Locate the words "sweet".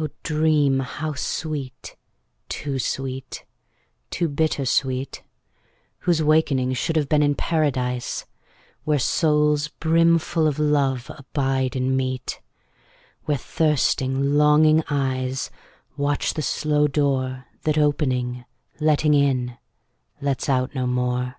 1.14-1.94, 2.80-3.44, 4.66-5.22